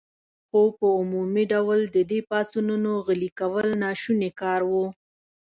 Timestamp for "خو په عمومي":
0.47-1.43